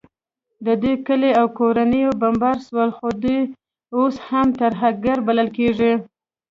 د 0.65 0.67
دوی 0.81 0.95
کلي 1.07 1.31
او 1.39 1.45
کورونه 1.59 1.99
بمبار 2.21 2.57
سول، 2.67 2.89
خو 2.97 3.07
دوی 3.23 3.39
اوس 3.97 4.15
هم 4.27 4.47
ترهګر 4.61 5.17
بلل 5.27 5.49
کیږي 5.57 5.93